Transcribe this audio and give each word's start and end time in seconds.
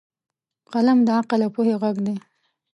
قلم 0.73 0.99
د 1.07 1.09
عقل 1.17 1.39
او 1.45 1.51
پوهې 1.55 1.75
غږ 1.81 1.95
دی 2.05 2.15